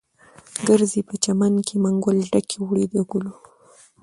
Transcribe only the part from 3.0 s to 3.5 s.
ګلو